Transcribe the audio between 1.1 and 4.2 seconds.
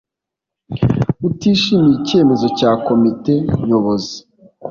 Utishimiye icyemezo cya Komite nyobozi